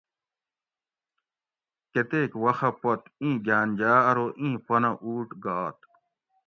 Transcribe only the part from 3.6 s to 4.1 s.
جاۤ